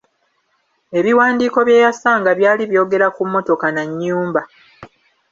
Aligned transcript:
Ebiwandiiko 0.99 1.59
bye 1.67 1.83
yasanga 1.85 2.29
byali 2.39 2.63
byogera 2.71 3.07
ku 3.15 3.21
mmotoka 3.27 3.65
na 3.75 3.83
nnyumba. 3.89 4.41